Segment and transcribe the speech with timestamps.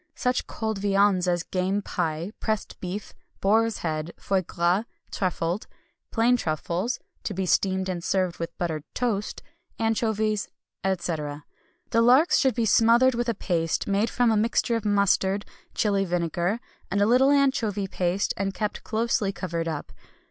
[0.15, 5.67] Such cold viands as game pie, pressed beef, boar's head, foie gras (truffled),
[6.09, 9.43] plain truffles (to be steamed and served with buttered toast)
[9.77, 10.47] anchovies,
[10.83, 11.45] etc.
[11.91, 15.45] The larks should be smothered with a paste made from a mixture of mustard,
[15.75, 16.59] Chili vinegar,
[16.89, 19.91] and a little anchovy paste, and kept closely covered up.